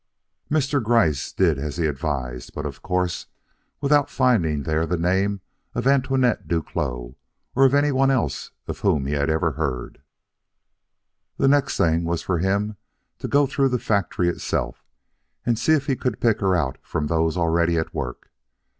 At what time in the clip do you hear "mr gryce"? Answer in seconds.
0.49-1.31